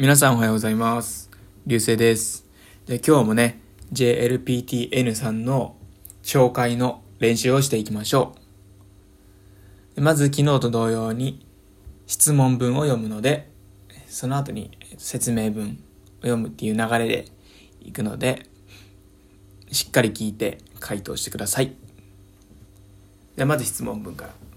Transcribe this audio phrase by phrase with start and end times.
[0.00, 1.28] 皆さんおはようございます。
[1.66, 2.46] 流星です。
[2.86, 3.60] で今日もね、
[3.92, 5.74] JLPTN さんの
[6.22, 8.36] 紹介の練習をしていきましょ
[9.96, 10.00] う。
[10.00, 11.44] まず昨日と同様に
[12.06, 13.50] 質問文を読むので、
[14.06, 15.82] その後に説明文
[16.20, 17.24] を読むっていう流れで
[17.80, 18.46] いくので、
[19.72, 21.74] しっかり聞いて回答してください。
[23.34, 24.47] ではまず質問文から。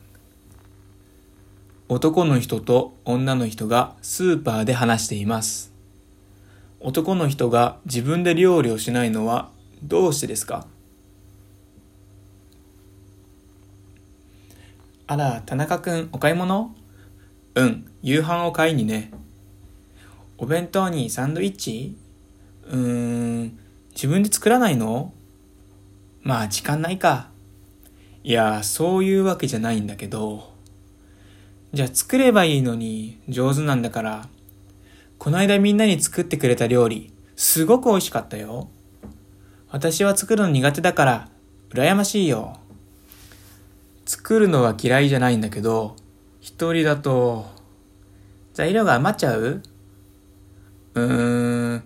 [1.91, 5.73] 男の人と女の人がスーパーで話しています。
[6.79, 9.49] 男の人が自分で料理をしないのは
[9.83, 10.65] どうしてですか？
[15.05, 16.73] あら、田中くんお買い物？
[17.55, 19.11] うん、夕飯を買いにね。
[20.37, 21.97] お弁当にサンドイッチ？
[22.67, 22.77] うー
[23.47, 23.59] ん、
[23.93, 25.11] 自分で作らないの？
[26.21, 27.31] まあ時間ないか。
[28.23, 30.49] いや、そういうわけじゃないんだけど。
[31.73, 34.27] じゃあ作ればいいのに上手なんだから。
[35.17, 38.69] この間みんなに作ってくれた料理、すごく美味しかったよ。
[39.69, 41.29] 私は作るの苦手だから、
[41.69, 42.57] 羨ましいよ。
[44.05, 45.95] 作るのは嫌いじゃないんだけど、
[46.41, 47.45] 一人だと、
[48.53, 49.61] 材料が余っちゃう？
[50.95, 51.83] うーん、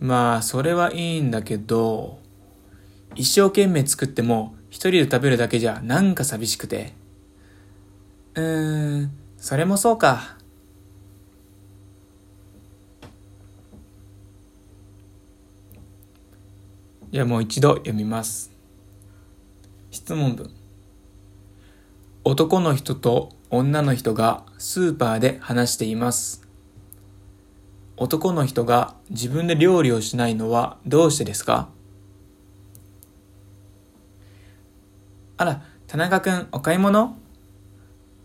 [0.00, 2.18] まあ、それはいいんだけど、
[3.14, 6.94] 一生懸命作っても一人で食べるだけじゃなんか寂しくて。
[8.38, 10.36] うーん、それもそうか。
[17.10, 18.52] じゃあもう一度読みます。
[19.90, 20.50] 質問文。
[22.22, 26.46] 男の人と女の人がスーパーで話しています。
[27.96, 31.70] 男の人が自分で料理をしないのはどうしてですか？
[35.38, 37.18] あら、田中くんお買い物？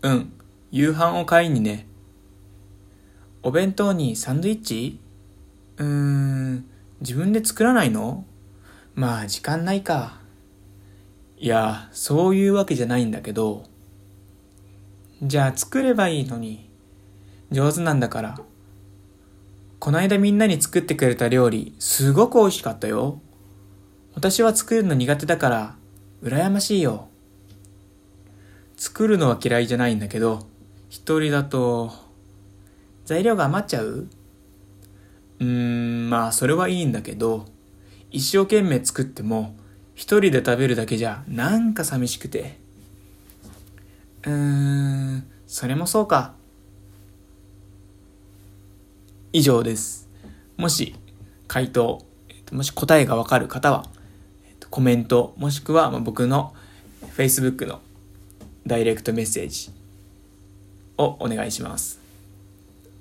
[0.04, 0.32] うん、
[0.70, 1.86] 夕飯を買いにね。
[3.42, 5.00] お弁当にサンドイッチ？
[5.78, 6.66] うーん、
[7.00, 8.26] 自分で作らないの？
[8.94, 10.20] まあ時間ないか。
[11.38, 13.64] いや、そういうわけじゃないんだけど。
[15.22, 16.68] じゃあ作ればいいのに。
[17.50, 18.38] 上手なんだから。
[19.78, 23.22] こないだみんなに作ってくれた料理、すごく美味しかったよ。
[24.14, 25.76] 私は作るの苦手だから、
[26.22, 27.08] 羨ましいよ。
[28.96, 30.46] 作るのは嫌いじゃないんだけど、
[30.88, 31.90] 一人だと、
[33.04, 34.06] 材料が余っちゃう？
[35.40, 37.46] うーん、まあそれはいいんだけど、
[38.12, 39.56] 一生懸命作っても、
[39.96, 42.56] 一人で食べるだけじゃなんか寂しくて。
[44.26, 46.34] うーん、それもそうか。
[49.32, 50.08] 以上です。
[50.56, 50.94] もし
[51.48, 52.06] 回答、
[52.52, 53.86] もし答えがわかる方は、
[54.70, 56.54] コメント、もしくは僕の
[57.16, 57.80] Facebook の
[58.66, 59.70] ダイレクトメッセージ
[60.96, 62.00] をお願いします。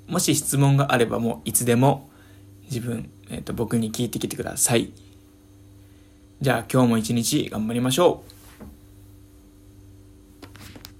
[0.07, 2.09] もし質問があればもういつでも
[2.65, 4.91] 自分、えっと僕に聞いてきてください。
[6.41, 8.32] じゃあ今日も一日頑張りましょう。